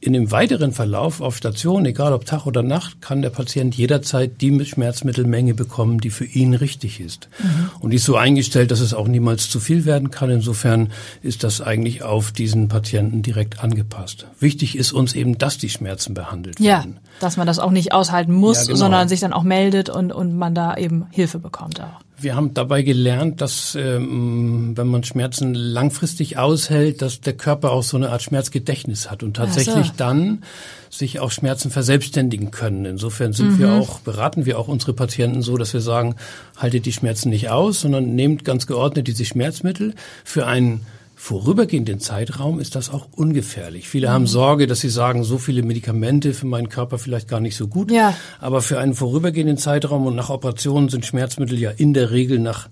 in 0.01 0.13
dem 0.13 0.29
weiteren 0.29 0.71
Verlauf 0.71 1.21
auf 1.21 1.37
Station, 1.37 1.85
egal 1.85 2.13
ob 2.13 2.25
Tag 2.25 2.45
oder 2.45 2.61
Nacht, 2.61 3.01
kann 3.01 3.21
der 3.21 3.31
Patient 3.31 3.73
jederzeit 3.75 4.39
die 4.41 4.63
Schmerzmittelmenge 4.63 5.53
bekommen, 5.53 5.99
die 5.99 6.11
für 6.11 6.25
ihn 6.25 6.53
richtig 6.53 6.99
ist. 6.99 7.27
Mhm. 7.39 7.71
Und 7.79 7.89
die 7.89 7.95
ist 7.95 8.05
so 8.05 8.15
eingestellt, 8.15 8.71
dass 8.71 8.81
es 8.81 8.93
auch 8.93 9.07
niemals 9.07 9.49
zu 9.49 9.59
viel 9.59 9.85
werden 9.85 10.11
kann. 10.11 10.29
Insofern 10.29 10.89
ist 11.23 11.43
das 11.43 11.61
eigentlich 11.61 12.03
auf 12.03 12.31
diesen 12.31 12.67
Patienten 12.67 13.23
direkt 13.23 13.63
angepasst. 13.63 14.27
Wichtig 14.39 14.77
ist 14.77 14.91
uns 14.91 15.13
eben, 15.13 15.37
dass 15.37 15.57
die 15.57 15.69
Schmerzen 15.69 16.13
behandelt 16.13 16.59
ja, 16.59 16.79
werden. 16.79 16.99
Ja, 17.01 17.09
dass 17.21 17.37
man 17.37 17.47
das 17.47 17.57
auch 17.57 17.71
nicht 17.71 17.93
aushalten 17.93 18.33
muss, 18.33 18.59
ja, 18.59 18.65
genau. 18.65 18.77
sondern 18.77 19.07
sich 19.07 19.21
dann 19.21 19.33
auch 19.33 19.43
meldet 19.43 19.89
und, 19.89 20.11
und 20.11 20.37
man 20.37 20.53
da 20.53 20.75
eben 20.77 21.07
Hilfe 21.11 21.39
bekommt 21.39 21.81
auch. 21.81 22.05
Wir 22.17 22.35
haben 22.35 22.53
dabei 22.53 22.81
gelernt, 22.81 23.41
dass 23.41 23.75
ähm, 23.75 24.71
wenn 24.75 24.87
man 24.87 25.03
Schmerzen 25.03 25.53
langfristig 25.53 26.37
aushält, 26.37 27.01
dass 27.01 27.19
der 27.19 27.33
Körper 27.33 27.71
auch 27.71 27.83
so 27.83 27.97
eine 27.97 28.09
Art 28.09 28.21
Schmerzgedächtnis 28.21 29.11
hat 29.11 29.21
und 29.21 29.35
tatsächlich 29.35 29.87
so. 29.87 29.93
dann 29.97 30.43
sich 30.89 31.19
auch 31.19 31.31
Schmerzen 31.31 31.71
verselbstständigen 31.71 32.51
können. 32.51 32.85
Insofern 32.85 33.33
sind 33.33 33.53
mhm. 33.53 33.59
wir 33.59 33.71
auch, 33.73 33.99
beraten 33.99 34.45
wir 34.45 34.57
auch 34.57 34.67
unsere 34.69 34.93
Patienten 34.93 35.41
so, 35.41 35.57
dass 35.57 35.73
wir 35.73 35.81
sagen, 35.81 36.15
haltet 36.57 36.85
die 36.85 36.93
Schmerzen 36.93 37.29
nicht 37.29 37.49
aus, 37.49 37.81
sondern 37.81 38.15
nehmt 38.15 38.45
ganz 38.45 38.65
geordnet 38.65 39.07
diese 39.07 39.25
Schmerzmittel 39.25 39.93
für 40.23 40.47
einen 40.47 40.85
vorübergehenden 41.25 41.99
Zeitraum 41.99 42.59
ist 42.59 42.75
das 42.75 42.91
auch 42.91 43.07
ungefährlich. 43.15 43.89
Viele 43.89 44.09
mhm. 44.09 44.11
haben 44.11 44.27
Sorge, 44.27 44.67
dass 44.67 44.81
sie 44.81 44.91
sagen, 44.91 45.23
so 45.23 45.39
viele 45.39 45.63
Medikamente 45.63 46.35
für 46.35 46.45
meinen 46.45 46.69
Körper 46.69 46.99
vielleicht 46.99 47.27
gar 47.27 47.39
nicht 47.39 47.55
so 47.57 47.67
gut. 47.67 47.89
Ja. 47.89 48.15
Aber 48.39 48.61
für 48.61 48.77
einen 48.77 48.93
vorübergehenden 48.93 49.57
Zeitraum 49.57 50.05
und 50.05 50.13
nach 50.13 50.29
Operationen 50.29 50.87
sind 50.87 51.03
Schmerzmittel 51.03 51.57
ja 51.57 51.71
in 51.71 51.95
der 51.95 52.11
Regel 52.11 52.37
nach 52.37 52.69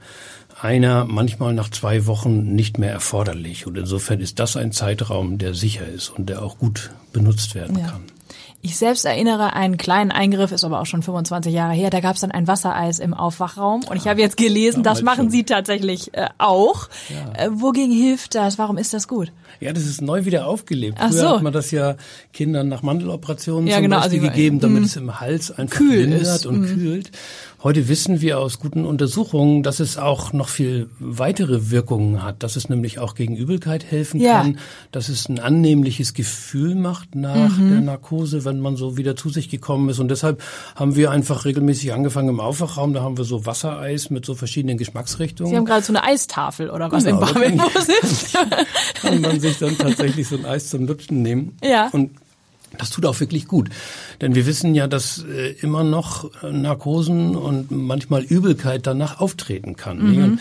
einer, 0.61 1.05
manchmal 1.05 1.55
nach 1.55 1.71
zwei 1.71 2.05
Wochen 2.05 2.53
nicht 2.53 2.77
mehr 2.77 2.91
erforderlich. 2.91 3.65
Und 3.65 3.75
insofern 3.75 4.19
ist 4.19 4.37
das 4.37 4.55
ein 4.55 4.71
Zeitraum, 4.71 5.39
der 5.39 5.55
sicher 5.55 5.87
ist 5.87 6.09
und 6.09 6.29
der 6.29 6.43
auch 6.43 6.59
gut 6.59 6.91
benutzt 7.11 7.55
werden 7.55 7.79
ja. 7.79 7.87
kann. 7.87 8.03
Ich 8.65 8.77
selbst 8.77 9.03
erinnere 9.03 9.51
einen 9.51 9.75
kleinen 9.75 10.09
Eingriff, 10.09 10.53
ist 10.53 10.63
aber 10.63 10.79
auch 10.79 10.85
schon 10.85 11.03
25 11.03 11.53
Jahre 11.53 11.73
her. 11.73 11.89
Da 11.89 11.99
gab 11.99 12.15
es 12.15 12.21
dann 12.21 12.31
ein 12.31 12.47
Wassereis 12.47 12.99
im 12.99 13.13
Aufwachraum. 13.13 13.83
Und 13.83 13.97
ich 13.97 14.07
habe 14.07 14.21
jetzt 14.21 14.37
gelesen, 14.37 14.83
das 14.83 15.01
machen. 15.01 15.29
Sie 15.29 15.43
tatsächlich 15.43 16.13
äh, 16.13 16.29
auch. 16.37 16.87
Ja. 17.09 17.47
Äh, 17.47 17.49
wogegen 17.51 17.91
hilft 17.91 18.35
das? 18.35 18.57
Warum 18.57 18.77
ist 18.77 18.93
das 18.93 19.09
gut? 19.09 19.33
Ja, 19.59 19.73
das 19.73 19.85
ist 19.85 20.01
neu 20.01 20.23
wieder 20.23 20.47
aufgelebt. 20.47 20.97
Ach 21.01 21.09
Früher 21.09 21.19
so. 21.19 21.29
hat 21.31 21.43
man 21.43 21.51
das 21.51 21.71
ja 21.71 21.97
Kindern 22.31 22.69
nach 22.69 22.83
Mandeloperationen 22.83 23.67
ja, 23.67 23.75
zum 23.75 23.83
genau, 23.83 23.97
Beispiel 23.97 24.19
also, 24.19 24.31
gegeben, 24.31 24.61
damit 24.61 24.83
mh. 24.83 24.85
es 24.85 24.95
im 24.95 25.19
Hals 25.19 25.51
einfach 25.51 25.77
kühl 25.79 26.05
lindert 26.05 26.45
und 26.45 26.61
mh. 26.61 26.67
kühlt. 26.67 27.11
Heute 27.63 27.87
wissen 27.87 28.19
wir 28.19 28.39
aus 28.39 28.59
guten 28.59 28.83
Untersuchungen, 28.83 29.63
dass 29.63 29.79
es 29.79 29.97
auch 29.97 30.33
noch 30.33 30.49
viel 30.49 30.89
weitere 30.99 31.71
Wirkungen 31.71 32.21
hat, 32.21 32.43
dass 32.43 32.57
es 32.57 32.67
nämlich 32.67 32.99
auch 32.99 33.15
gegen 33.15 33.37
Übelkeit 33.37 33.89
helfen 33.89 34.19
ja. 34.19 34.41
kann, 34.41 34.59
dass 34.91 35.07
es 35.07 35.29
ein 35.29 35.39
annehmliches 35.39 36.13
Gefühl 36.13 36.75
macht 36.75 37.15
nach 37.15 37.57
mhm. 37.57 37.69
der 37.69 37.81
Narkose, 37.81 38.43
wenn 38.53 38.61
man 38.61 38.75
so 38.75 38.97
wieder 38.97 39.15
zu 39.15 39.29
sich 39.29 39.49
gekommen 39.49 39.89
ist. 39.89 39.99
Und 39.99 40.09
deshalb 40.09 40.41
haben 40.75 40.95
wir 40.95 41.11
einfach 41.11 41.45
regelmäßig 41.45 41.93
angefangen 41.93 42.29
im 42.29 42.39
Aufwachraum. 42.39 42.93
Da 42.93 43.01
haben 43.01 43.17
wir 43.17 43.25
so 43.25 43.45
Wassereis 43.45 44.09
mit 44.09 44.25
so 44.25 44.35
verschiedenen 44.35 44.77
Geschmacksrichtungen. 44.77 45.49
Sie 45.49 45.57
haben 45.57 45.65
gerade 45.65 45.83
so 45.83 45.91
eine 45.91 46.03
Eistafel 46.03 46.69
oder 46.69 46.91
was 46.91 47.03
genau, 47.03 47.19
im 47.21 47.33
Barmenbus 47.33 47.87
ist. 48.01 48.37
kann 49.01 49.21
man 49.21 49.39
sich 49.39 49.57
dann 49.59 49.77
tatsächlich 49.77 50.27
so 50.27 50.37
ein 50.37 50.45
Eis 50.45 50.69
zum 50.69 50.85
Lutschen 50.87 51.21
nehmen. 51.21 51.57
Ja. 51.63 51.89
Und 51.91 52.11
Das 52.77 52.89
tut 52.89 53.05
auch 53.05 53.19
wirklich 53.19 53.47
gut. 53.47 53.69
Denn 54.21 54.35
wir 54.35 54.45
wissen 54.45 54.73
ja, 54.73 54.87
dass 54.87 55.23
äh, 55.23 55.51
immer 55.61 55.83
noch 55.83 56.31
Narkosen 56.41 57.35
und 57.35 57.71
manchmal 57.71 58.23
Übelkeit 58.23 58.87
danach 58.87 59.19
auftreten 59.19 59.75
kann. 59.75 59.97
Mhm. 59.99 60.39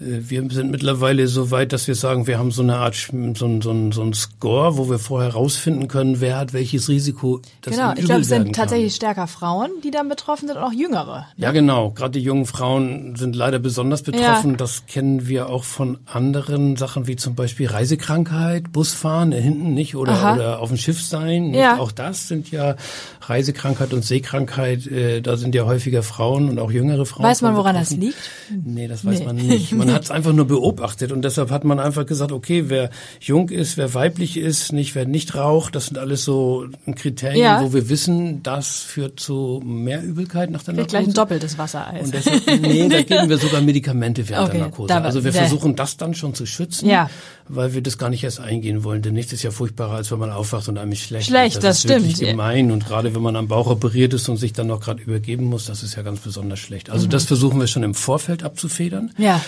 Äh, 0.00 0.28
wir 0.28 0.48
sind 0.50 0.70
mittlerweile 0.70 1.26
so 1.28 1.50
weit, 1.50 1.72
dass 1.72 1.86
wir 1.86 1.94
sagen, 1.94 2.26
wir 2.26 2.38
haben 2.38 2.50
so 2.50 2.62
eine 2.62 2.76
Art 2.76 2.94
so 2.94 3.16
ein, 3.16 3.34
so 3.34 3.70
ein, 3.70 3.92
so 3.92 4.02
ein 4.02 4.14
Score, 4.14 4.76
wo 4.76 4.88
wir 4.88 4.98
vorher 4.98 5.32
herausfinden 5.32 5.88
können, 5.88 6.20
wer 6.20 6.38
hat 6.38 6.52
welches 6.52 6.88
Risiko. 6.88 7.40
Das 7.60 7.74
genau, 7.74 7.92
ich 7.96 8.04
glaube, 8.04 8.22
es 8.22 8.28
sind 8.28 8.54
tatsächlich 8.54 8.94
stärker 8.94 9.26
Frauen, 9.26 9.70
die 9.84 9.90
dann 9.90 10.08
betroffen 10.08 10.48
sind 10.48 10.56
und 10.56 10.62
auch 10.62 10.72
Jüngere. 10.72 11.20
Ne? 11.36 11.44
Ja, 11.44 11.52
genau. 11.52 11.90
Gerade 11.90 12.12
die 12.12 12.20
jungen 12.20 12.46
Frauen 12.46 13.16
sind 13.16 13.36
leider 13.36 13.58
besonders 13.58 14.02
betroffen. 14.02 14.52
Ja. 14.52 14.56
Das 14.56 14.86
kennen 14.86 15.28
wir 15.28 15.48
auch 15.48 15.64
von 15.64 15.98
anderen 16.06 16.76
Sachen 16.76 17.06
wie 17.06 17.16
zum 17.16 17.34
Beispiel 17.34 17.68
Reisekrankheit, 17.68 18.72
Busfahren 18.72 19.32
äh, 19.32 19.40
hinten 19.40 19.74
nicht 19.74 19.96
oder, 19.96 20.34
oder 20.34 20.60
auf 20.60 20.68
dem 20.68 20.78
Schiff 20.78 21.00
sein. 21.02 21.54
Ja. 21.54 21.78
Auch 21.78 21.92
das 21.92 22.28
sind 22.28 22.50
ja 22.50 22.76
Reisekrankheit 23.22 23.92
und 23.92 24.04
Seekrankheit. 24.04 24.86
Äh, 24.86 25.20
da 25.20 25.36
sind 25.36 25.54
ja 25.54 25.64
häufiger 25.64 26.02
Frauen 26.02 26.48
und 26.48 26.58
auch 26.58 26.70
jüngere 26.70 27.06
Frauen. 27.06 27.24
Weiß 27.24 27.42
man, 27.42 27.56
woran 27.56 27.74
betroffen. 27.74 28.00
das 28.00 28.06
liegt? 28.06 28.30
Nee, 28.64 28.88
das 28.88 29.04
weiß 29.04 29.20
nee. 29.20 29.24
man 29.24 29.36
nicht. 29.36 29.72
Man 29.72 29.89
hat 29.92 30.04
es 30.04 30.10
einfach 30.10 30.32
nur 30.32 30.46
beobachtet 30.46 31.12
und 31.12 31.22
deshalb 31.22 31.50
hat 31.50 31.64
man 31.64 31.80
einfach 31.80 32.06
gesagt, 32.06 32.32
okay, 32.32 32.64
wer 32.68 32.90
jung 33.20 33.48
ist, 33.48 33.76
wer 33.76 33.94
weiblich 33.94 34.36
ist, 34.36 34.72
nicht 34.72 34.94
wer 34.94 35.06
nicht 35.06 35.34
raucht, 35.34 35.74
das 35.74 35.86
sind 35.86 35.98
alles 35.98 36.24
so 36.24 36.66
Kriterien, 36.96 37.40
ja. 37.42 37.62
wo 37.62 37.72
wir 37.72 37.88
wissen, 37.88 38.42
das 38.42 38.80
führt 38.80 39.20
zu 39.20 39.62
mehr 39.64 40.02
Übelkeit 40.02 40.50
nach 40.50 40.62
der 40.62 40.74
Narkose. 40.74 40.96
gleich 40.96 41.06
ein 41.06 41.14
doppeltes 41.14 41.58
Wassereis. 41.58 42.04
Und 42.04 42.14
deshalb, 42.14 42.46
nee, 42.60 42.88
da 42.88 43.02
geben 43.02 43.28
wir 43.28 43.38
sogar 43.38 43.60
Medikamente 43.60 44.28
während 44.28 44.48
okay, 44.48 44.58
der 44.58 44.66
Narkose. 44.66 44.94
Also 44.94 45.24
wir 45.24 45.32
versuchen 45.32 45.76
das 45.76 45.96
dann 45.96 46.14
schon 46.14 46.34
zu 46.34 46.46
schützen, 46.46 46.88
ja. 46.88 47.10
weil 47.48 47.74
wir 47.74 47.82
das 47.82 47.98
gar 47.98 48.10
nicht 48.10 48.24
erst 48.24 48.40
eingehen 48.40 48.84
wollen, 48.84 49.02
denn 49.02 49.14
nichts 49.14 49.32
ist 49.32 49.42
ja 49.42 49.50
furchtbarer, 49.50 49.96
als 49.96 50.10
wenn 50.10 50.18
man 50.18 50.30
aufwacht 50.30 50.68
und 50.68 50.78
einem 50.78 50.92
ist 50.92 51.00
schlecht. 51.00 51.28
Schlecht, 51.28 51.56
das, 51.56 51.82
das 51.82 52.02
ist 52.02 52.16
stimmt. 52.16 52.30
gemein 52.30 52.70
und 52.70 52.86
gerade 52.86 53.14
wenn 53.14 53.22
man 53.22 53.36
am 53.36 53.48
Bauch 53.48 53.68
operiert 53.68 54.14
ist 54.14 54.28
und 54.28 54.36
sich 54.36 54.52
dann 54.52 54.66
noch 54.66 54.80
gerade 54.80 55.02
übergeben 55.02 55.44
muss, 55.44 55.66
das 55.66 55.82
ist 55.82 55.96
ja 55.96 56.02
ganz 56.02 56.20
besonders 56.20 56.58
schlecht. 56.58 56.90
Also 56.90 57.06
mhm. 57.06 57.10
das 57.10 57.24
versuchen 57.24 57.60
wir 57.60 57.66
schon 57.66 57.82
im 57.82 57.94
Vorfeld 57.94 58.42
abzufedern. 58.42 59.12
Ja. 59.18 59.40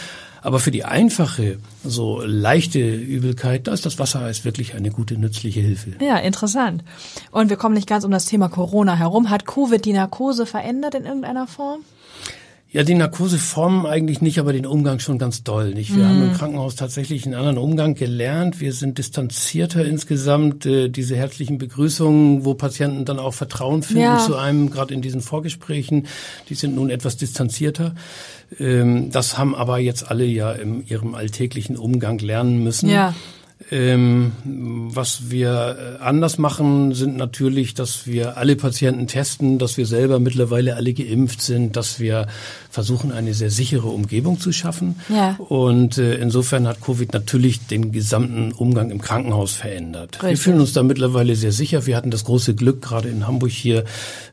Aber 0.42 0.58
für 0.58 0.72
die 0.72 0.84
einfache, 0.84 1.58
so 1.84 2.20
leichte 2.20 2.80
Übelkeit, 2.80 3.68
da 3.68 3.72
ist 3.72 3.86
das 3.86 3.98
Wassereis 3.98 4.44
wirklich 4.44 4.74
eine 4.74 4.90
gute, 4.90 5.16
nützliche 5.16 5.60
Hilfe. 5.60 5.92
Ja, 6.00 6.18
interessant. 6.18 6.82
Und 7.30 7.48
wir 7.48 7.56
kommen 7.56 7.76
nicht 7.76 7.88
ganz 7.88 8.04
um 8.04 8.10
das 8.10 8.26
Thema 8.26 8.48
Corona 8.48 8.96
herum. 8.96 9.30
Hat 9.30 9.46
Covid 9.46 9.84
die 9.84 9.92
Narkose 9.92 10.44
verändert 10.44 10.96
in 10.96 11.04
irgendeiner 11.04 11.46
Form? 11.46 11.82
Ja, 12.72 12.84
die 12.84 12.94
Narkoseformen 12.94 13.84
eigentlich 13.84 14.22
nicht, 14.22 14.38
aber 14.38 14.54
den 14.54 14.64
Umgang 14.64 14.98
schon 14.98 15.18
ganz 15.18 15.44
doll. 15.44 15.74
Nicht? 15.74 15.94
Wir 15.94 16.04
mm. 16.04 16.08
haben 16.08 16.22
im 16.22 16.32
Krankenhaus 16.32 16.74
tatsächlich 16.74 17.26
einen 17.26 17.34
anderen 17.34 17.58
Umgang 17.58 17.94
gelernt. 17.94 18.60
Wir 18.60 18.72
sind 18.72 18.96
distanzierter 18.96 19.84
insgesamt. 19.84 20.64
Äh, 20.64 20.88
diese 20.88 21.14
herzlichen 21.14 21.58
Begrüßungen, 21.58 22.46
wo 22.46 22.54
Patienten 22.54 23.04
dann 23.04 23.18
auch 23.18 23.34
Vertrauen 23.34 23.82
finden 23.82 24.04
ja. 24.04 24.18
zu 24.18 24.36
einem, 24.36 24.70
gerade 24.70 24.94
in 24.94 25.02
diesen 25.02 25.20
Vorgesprächen, 25.20 26.06
die 26.48 26.54
sind 26.54 26.74
nun 26.74 26.88
etwas 26.88 27.18
distanzierter. 27.18 27.94
Ähm, 28.58 29.10
das 29.10 29.38
haben 29.38 29.54
aber 29.54 29.78
jetzt 29.78 30.10
alle 30.10 30.24
ja 30.24 30.52
in 30.52 30.86
ihrem 30.86 31.14
alltäglichen 31.14 31.76
Umgang 31.76 32.18
lernen 32.18 32.62
müssen. 32.62 32.88
Ja. 32.88 33.14
Ähm, 33.70 34.32
was 34.44 35.30
wir 35.30 35.98
äh, 36.00 36.02
anders 36.02 36.38
machen, 36.38 36.94
sind 36.94 37.16
natürlich, 37.16 37.74
dass 37.74 38.06
wir 38.06 38.36
alle 38.36 38.56
Patienten 38.56 39.06
testen, 39.06 39.58
dass 39.58 39.76
wir 39.76 39.86
selber 39.86 40.18
mittlerweile 40.18 40.76
alle 40.76 40.92
geimpft 40.92 41.42
sind, 41.42 41.76
dass 41.76 42.00
wir 42.00 42.26
versuchen, 42.70 43.12
eine 43.12 43.34
sehr 43.34 43.50
sichere 43.50 43.88
Umgebung 43.88 44.40
zu 44.40 44.52
schaffen. 44.52 44.96
Ja. 45.08 45.36
Und 45.36 45.98
äh, 45.98 46.14
insofern 46.14 46.66
hat 46.66 46.80
Covid 46.80 47.12
natürlich 47.12 47.66
den 47.66 47.92
gesamten 47.92 48.52
Umgang 48.52 48.90
im 48.90 49.00
Krankenhaus 49.00 49.52
verändert. 49.52 50.16
Richtig. 50.16 50.30
Wir 50.30 50.36
fühlen 50.38 50.60
uns 50.60 50.72
da 50.72 50.82
mittlerweile 50.82 51.36
sehr 51.36 51.52
sicher. 51.52 51.86
Wir 51.86 51.96
hatten 51.96 52.10
das 52.10 52.24
große 52.24 52.54
Glück, 52.54 52.82
gerade 52.82 53.08
in 53.08 53.26
Hamburg 53.26 53.50
hier 53.50 53.84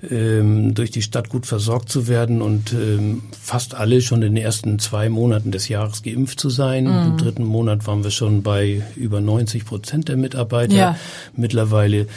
ähm, 0.10 0.74
durch 0.74 0.92
die 0.92 1.02
Stadt 1.02 1.30
gut 1.30 1.46
versorgt 1.46 1.90
zu 1.90 2.08
werden 2.08 2.42
und 2.42 2.74
ähm, 2.74 3.24
fast 3.42 3.76
alle 3.76 4.02
schon 4.02 4.22
in 4.22 4.36
den 4.36 4.44
ersten 4.44 4.80
zwei 4.80 5.10
Monaten 5.10 5.52
des 5.52 5.68
Jahres 5.68 6.02
geimpft 6.04 6.40
zu 6.40 6.50
sein. 6.50 6.86
Mhm. 6.86 7.12
Im 7.12 7.18
dritten 7.18 7.44
Monat 7.44 7.88
waren 7.88 8.04
wir 8.04 8.12
schon 8.12 8.42
bei 8.42 8.84
über 8.96 9.19
90 9.22 9.66
Prozent 9.66 10.08
der 10.10 10.18
Mitarbeiter. 10.18 10.76
Ja. 10.76 10.96
Mittlerweile 11.36 12.08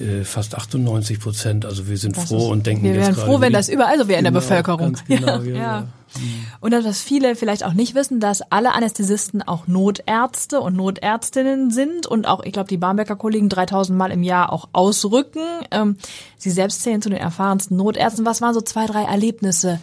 äh, 0.00 0.24
fast 0.24 0.54
98 0.54 1.20
Prozent. 1.20 1.64
Also 1.64 1.88
wir 1.88 1.96
sind 1.98 2.16
das 2.16 2.28
froh 2.28 2.38
ist, 2.38 2.44
und 2.44 2.66
denken 2.66 2.84
wir 2.84 2.94
jetzt 2.94 2.98
gerade. 2.98 3.16
Wir 3.16 3.22
wären 3.22 3.32
froh, 3.32 3.40
wenn 3.40 3.52
das 3.52 3.68
überall 3.68 3.98
so 3.98 4.08
wäre 4.08 4.18
in 4.18 4.24
der 4.24 4.32
genau, 4.32 4.40
Bevölkerung. 4.40 4.96
Genau, 5.08 5.42
ja, 5.42 5.42
ja. 5.42 5.56
ja. 5.56 5.88
Und 6.60 6.72
das, 6.72 6.84
was 6.84 7.02
viele 7.02 7.36
vielleicht 7.36 7.64
auch 7.64 7.74
nicht 7.74 7.94
wissen, 7.94 8.20
dass 8.20 8.42
alle 8.50 8.72
Anästhesisten 8.72 9.42
auch 9.42 9.66
Notärzte 9.66 10.60
und 10.60 10.76
Notärztinnen 10.76 11.70
sind 11.70 12.06
und 12.06 12.26
auch, 12.26 12.42
ich 12.42 12.52
glaube, 12.52 12.68
die 12.68 12.78
Barmbecker 12.78 13.16
Kollegen 13.16 13.48
3000 13.48 13.96
Mal 13.96 14.10
im 14.10 14.22
Jahr 14.22 14.52
auch 14.52 14.68
ausrücken. 14.72 15.42
Ähm, 15.70 15.96
sie 16.36 16.50
selbst 16.50 16.82
zählen 16.82 17.02
zu 17.02 17.10
den 17.10 17.18
erfahrensten 17.18 17.76
Notärzten. 17.76 18.24
Was 18.24 18.40
waren 18.40 18.54
so 18.54 18.60
zwei, 18.60 18.86
drei 18.86 19.04
Erlebnisse, 19.04 19.80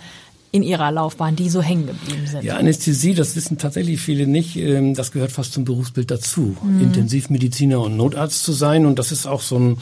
in 0.55 0.63
ihrer 0.63 0.89
Laufbahn, 0.89 1.35
die 1.35 1.49
so 1.49 1.61
hängen 1.61 1.87
geblieben 1.87 2.25
sind? 2.27 2.43
Ja, 2.45 2.55
Anästhesie, 2.55 3.13
das 3.13 3.35
wissen 3.35 3.57
tatsächlich 3.57 3.99
viele 3.99 4.25
nicht. 4.25 4.55
Ähm, 4.55 4.93
das 4.93 5.11
gehört 5.11 5.31
fast 5.31 5.51
zum 5.51 5.65
Berufsbild 5.65 6.09
dazu, 6.09 6.55
mhm. 6.63 6.81
Intensivmediziner 6.81 7.81
und 7.81 7.97
Notarzt 7.97 8.43
zu 8.43 8.53
sein. 8.53 8.85
Und 8.85 8.97
das 8.97 9.11
ist 9.11 9.25
auch 9.27 9.41
so 9.41 9.59
ein, 9.59 9.77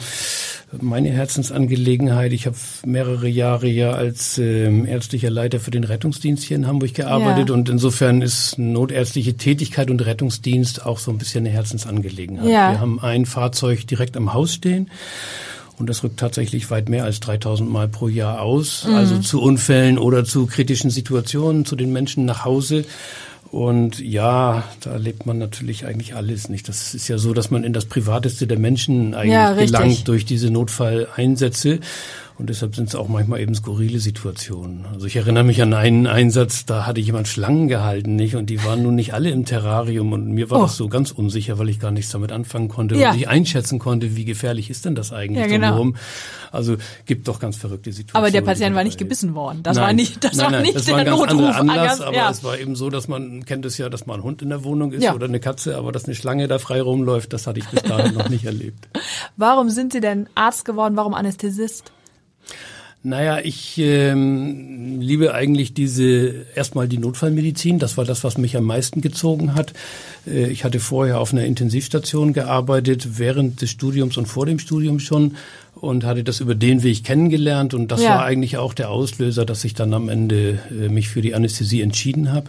meine 0.80 1.10
Herzensangelegenheit. 1.10 2.32
Ich 2.32 2.46
habe 2.46 2.56
mehrere 2.84 3.28
Jahre 3.28 3.68
ja 3.68 3.92
als 3.92 4.36
ähm, 4.38 4.84
ärztlicher 4.84 5.30
Leiter 5.30 5.60
für 5.60 5.70
den 5.70 5.84
Rettungsdienst 5.84 6.42
hier 6.42 6.56
in 6.56 6.66
Hamburg 6.66 6.94
gearbeitet. 6.94 7.50
Ja. 7.50 7.54
Und 7.54 7.68
insofern 7.68 8.20
ist 8.20 8.58
notärztliche 8.58 9.36
Tätigkeit 9.36 9.90
und 9.90 10.04
Rettungsdienst 10.04 10.84
auch 10.84 10.98
so 10.98 11.12
ein 11.12 11.18
bisschen 11.18 11.46
eine 11.46 11.54
Herzensangelegenheit. 11.54 12.48
Ja. 12.48 12.72
Wir 12.72 12.80
haben 12.80 12.98
ein 12.98 13.26
Fahrzeug 13.26 13.86
direkt 13.86 14.16
am 14.16 14.34
Haus 14.34 14.54
stehen. 14.54 14.90
Und 15.78 15.90
das 15.90 16.04
rückt 16.04 16.20
tatsächlich 16.20 16.70
weit 16.70 16.88
mehr 16.88 17.04
als 17.04 17.20
3000 17.20 17.70
Mal 17.70 17.88
pro 17.88 18.08
Jahr 18.08 18.40
aus. 18.40 18.86
Mhm. 18.86 18.94
Also 18.94 19.18
zu 19.18 19.40
Unfällen 19.40 19.98
oder 19.98 20.24
zu 20.24 20.46
kritischen 20.46 20.90
Situationen, 20.90 21.64
zu 21.64 21.76
den 21.76 21.92
Menschen 21.92 22.24
nach 22.24 22.44
Hause. 22.44 22.84
Und 23.50 24.00
ja, 24.00 24.64
da 24.80 24.90
erlebt 24.90 25.26
man 25.26 25.38
natürlich 25.38 25.86
eigentlich 25.86 26.16
alles 26.16 26.48
nicht. 26.48 26.68
Das 26.68 26.92
ist 26.92 27.06
ja 27.06 27.18
so, 27.18 27.32
dass 27.32 27.52
man 27.52 27.62
in 27.62 27.72
das 27.72 27.84
Privateste 27.84 28.48
der 28.48 28.58
Menschen 28.58 29.14
eigentlich 29.14 29.32
ja, 29.32 29.52
gelangt 29.52 30.08
durch 30.08 30.24
diese 30.24 30.50
Notfalleinsätze. 30.50 31.78
Und 32.36 32.50
deshalb 32.50 32.74
sind 32.74 32.88
es 32.88 32.96
auch 32.96 33.06
manchmal 33.06 33.40
eben 33.40 33.54
skurrile 33.54 34.00
Situationen. 34.00 34.86
Also 34.92 35.06
ich 35.06 35.14
erinnere 35.14 35.44
mich 35.44 35.62
an 35.62 35.72
einen 35.72 36.08
Einsatz, 36.08 36.66
da 36.66 36.84
hatte 36.84 37.00
jemand 37.00 37.28
Schlangen 37.28 37.68
gehalten, 37.68 38.16
nicht? 38.16 38.34
Und 38.34 38.50
die 38.50 38.64
waren 38.64 38.82
nun 38.82 38.96
nicht 38.96 39.14
alle 39.14 39.30
im 39.30 39.44
Terrarium 39.44 40.12
und 40.12 40.32
mir 40.32 40.50
war 40.50 40.58
oh. 40.58 40.62
das 40.62 40.76
so 40.76 40.88
ganz 40.88 41.12
unsicher, 41.12 41.58
weil 41.60 41.68
ich 41.68 41.78
gar 41.78 41.92
nichts 41.92 42.10
damit 42.10 42.32
anfangen 42.32 42.68
konnte 42.68 42.96
ja. 42.96 43.12
und 43.12 43.18
ich 43.18 43.28
einschätzen 43.28 43.78
konnte, 43.78 44.16
wie 44.16 44.24
gefährlich 44.24 44.68
ist 44.68 44.84
denn 44.84 44.96
das 44.96 45.12
eigentlich 45.12 45.42
ja, 45.42 45.46
genau. 45.46 45.68
drumherum. 45.68 45.96
Also 46.50 46.76
gibt 47.06 47.28
doch 47.28 47.38
ganz 47.38 47.56
verrückte 47.56 47.92
Situationen. 47.92 48.26
Aber 48.26 48.32
der 48.32 48.42
Patient 48.42 48.74
war 48.74 48.82
nicht 48.82 48.98
gebissen 48.98 49.36
worden. 49.36 49.62
Das 49.62 49.76
nein. 49.76 49.86
war 49.86 49.92
nicht, 49.92 50.24
das 50.24 50.34
nein, 50.34 50.44
war 50.44 50.50
nein, 50.50 50.62
nicht 50.62 50.74
das 50.74 50.84
der 50.86 50.94
war 50.94 51.00
ein 51.00 51.06
ganz 51.06 51.18
Notruf. 51.20 51.56
Anlass, 51.56 52.00
aber 52.00 52.16
ja. 52.16 52.30
es 52.30 52.42
war 52.42 52.58
eben 52.58 52.74
so, 52.74 52.90
dass 52.90 53.06
man 53.06 53.44
kennt 53.44 53.64
es 53.64 53.78
ja, 53.78 53.88
dass 53.88 54.06
mal 54.06 54.14
ein 54.14 54.24
Hund 54.24 54.42
in 54.42 54.48
der 54.48 54.64
Wohnung 54.64 54.90
ist 54.90 55.04
ja. 55.04 55.14
oder 55.14 55.26
eine 55.26 55.38
Katze, 55.38 55.76
aber 55.76 55.92
dass 55.92 56.06
eine 56.06 56.16
Schlange 56.16 56.48
da 56.48 56.58
frei 56.58 56.82
rumläuft, 56.82 57.32
das 57.32 57.46
hatte 57.46 57.60
ich 57.60 57.68
bis 57.68 57.82
dahin 57.82 58.14
noch 58.14 58.28
nicht 58.28 58.44
erlebt. 58.44 58.88
Warum 59.36 59.70
sind 59.70 59.92
Sie 59.92 60.00
denn 60.00 60.28
Arzt 60.34 60.64
geworden? 60.64 60.96
Warum 60.96 61.14
Anästhesist? 61.14 61.93
Naja, 63.06 63.38
ich 63.38 63.76
ähm, 63.76 64.98
liebe 64.98 65.34
eigentlich 65.34 65.74
diese 65.74 66.46
erstmal 66.54 66.88
die 66.88 66.96
Notfallmedizin. 66.96 67.78
Das 67.78 67.98
war 67.98 68.06
das, 68.06 68.24
was 68.24 68.38
mich 68.38 68.56
am 68.56 68.64
meisten 68.64 69.02
gezogen 69.02 69.54
hat. 69.54 69.74
Äh, 70.26 70.46
ich 70.46 70.64
hatte 70.64 70.80
vorher 70.80 71.20
auf 71.20 71.30
einer 71.30 71.44
Intensivstation 71.44 72.32
gearbeitet, 72.32 73.18
während 73.18 73.60
des 73.60 73.70
Studiums 73.70 74.16
und 74.16 74.24
vor 74.24 74.46
dem 74.46 74.58
Studium 74.58 75.00
schon 75.00 75.36
und 75.74 76.04
hatte 76.04 76.24
das 76.24 76.40
über 76.40 76.54
den 76.54 76.82
Weg 76.82 77.04
kennengelernt 77.04 77.74
und 77.74 77.92
das 77.92 78.02
ja. 78.02 78.08
war 78.08 78.24
eigentlich 78.24 78.56
auch 78.56 78.72
der 78.72 78.88
Auslöser, 78.88 79.44
dass 79.44 79.64
ich 79.64 79.74
dann 79.74 79.92
am 79.92 80.08
Ende 80.08 80.60
äh, 80.70 80.88
mich 80.88 81.10
für 81.10 81.20
die 81.20 81.34
Anästhesie 81.34 81.82
entschieden 81.82 82.32
habe. 82.32 82.48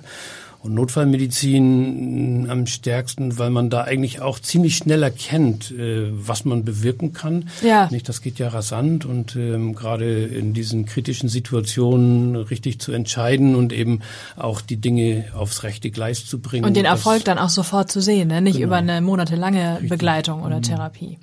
Und 0.65 0.73
Notfallmedizin 0.73 2.47
am 2.49 2.65
stärksten, 2.65 3.37
weil 3.37 3.51
man 3.51 3.69
da 3.69 3.83
eigentlich 3.83 4.21
auch 4.21 4.39
ziemlich 4.39 4.77
schnell 4.77 5.03
erkennt, 5.03 5.69
äh, 5.69 6.07
was 6.11 6.43
man 6.43 6.65
bewirken 6.65 7.13
kann. 7.13 7.49
Ja. 7.61 7.87
Nicht, 7.91 8.09
das 8.09 8.23
geht 8.23 8.39
ja 8.39 8.47
rasant 8.47 9.05
und 9.05 9.35
ähm, 9.35 9.75
gerade 9.75 10.23
in 10.23 10.55
diesen 10.55 10.87
kritischen 10.87 11.29
Situationen 11.29 12.35
richtig 12.35 12.79
zu 12.79 12.93
entscheiden 12.93 13.55
und 13.55 13.73
eben 13.73 13.99
auch 14.37 14.59
die 14.59 14.77
Dinge 14.77 15.25
aufs 15.35 15.61
rechte 15.61 15.91
Gleis 15.91 16.25
zu 16.25 16.39
bringen. 16.39 16.65
Und 16.65 16.75
den 16.75 16.85
Erfolg 16.85 17.23
dann 17.25 17.37
auch 17.37 17.49
sofort 17.49 17.91
zu 17.91 18.01
sehen, 18.01 18.29
ne? 18.29 18.41
nicht 18.41 18.55
genau. 18.55 18.67
über 18.67 18.77
eine 18.77 19.01
monatelange 19.01 19.73
richtig. 19.73 19.89
Begleitung 19.89 20.41
oder 20.41 20.57
mhm. 20.57 20.63
Therapie. 20.63 21.19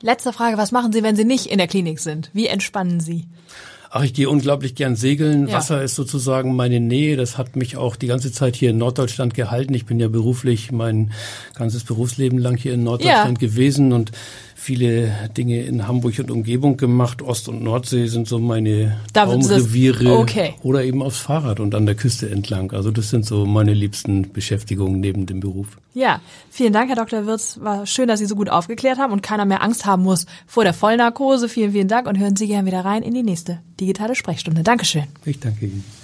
Letzte 0.00 0.32
Frage, 0.32 0.56
was 0.56 0.72
machen 0.72 0.90
Sie, 0.90 1.02
wenn 1.02 1.16
Sie 1.16 1.26
nicht 1.26 1.46
in 1.46 1.58
der 1.58 1.66
Klinik 1.66 2.00
sind? 2.00 2.30
Wie 2.32 2.46
entspannen 2.46 3.00
Sie? 3.00 3.26
Ach, 3.96 4.02
ich 4.02 4.12
gehe 4.12 4.28
unglaublich 4.28 4.74
gern 4.74 4.96
segeln. 4.96 5.46
Ja. 5.46 5.58
Wasser 5.58 5.80
ist 5.84 5.94
sozusagen 5.94 6.56
meine 6.56 6.80
Nähe. 6.80 7.16
Das 7.16 7.38
hat 7.38 7.54
mich 7.54 7.76
auch 7.76 7.94
die 7.94 8.08
ganze 8.08 8.32
Zeit 8.32 8.56
hier 8.56 8.70
in 8.70 8.78
Norddeutschland 8.78 9.34
gehalten. 9.34 9.72
Ich 9.72 9.86
bin 9.86 10.00
ja 10.00 10.08
beruflich 10.08 10.72
mein 10.72 11.12
ganzes 11.54 11.84
Berufsleben 11.84 12.40
lang 12.40 12.56
hier 12.56 12.74
in 12.74 12.82
Norddeutschland 12.82 13.40
ja. 13.40 13.48
gewesen 13.48 13.92
und 13.92 14.10
viele 14.64 15.12
Dinge 15.36 15.60
in 15.62 15.86
Hamburg 15.86 16.18
und 16.18 16.30
Umgebung 16.30 16.78
gemacht. 16.78 17.20
Ost- 17.20 17.48
und 17.48 17.62
Nordsee 17.62 18.06
sind 18.06 18.26
so 18.26 18.38
meine 18.38 18.96
Traumreviere. 19.12 20.18
Okay. 20.18 20.54
Oder 20.62 20.84
eben 20.84 21.02
aufs 21.02 21.18
Fahrrad 21.18 21.60
und 21.60 21.74
an 21.74 21.84
der 21.84 21.94
Küste 21.94 22.30
entlang. 22.30 22.72
Also 22.72 22.90
das 22.90 23.10
sind 23.10 23.26
so 23.26 23.44
meine 23.44 23.74
liebsten 23.74 24.32
Beschäftigungen 24.32 25.00
neben 25.00 25.26
dem 25.26 25.40
Beruf. 25.40 25.76
Ja, 25.92 26.20
vielen 26.50 26.72
Dank, 26.72 26.88
Herr 26.88 26.96
Dr. 26.96 27.26
Wirz. 27.26 27.58
War 27.60 27.86
schön, 27.86 28.08
dass 28.08 28.20
Sie 28.20 28.26
so 28.26 28.36
gut 28.36 28.48
aufgeklärt 28.48 28.98
haben 28.98 29.12
und 29.12 29.22
keiner 29.22 29.44
mehr 29.44 29.62
Angst 29.62 29.84
haben 29.84 30.02
muss 30.02 30.24
vor 30.46 30.64
der 30.64 30.72
Vollnarkose. 30.72 31.48
Vielen, 31.48 31.72
vielen 31.72 31.88
Dank 31.88 32.08
und 32.08 32.18
hören 32.18 32.36
Sie 32.36 32.46
gerne 32.46 32.66
wieder 32.66 32.84
rein 32.84 33.02
in 33.02 33.12
die 33.12 33.22
nächste 33.22 33.60
digitale 33.78 34.14
Sprechstunde. 34.14 34.62
Dankeschön. 34.62 35.04
Ich 35.26 35.38
danke 35.38 35.66
Ihnen. 35.66 36.03